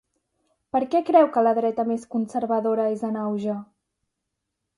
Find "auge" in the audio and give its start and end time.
3.27-3.59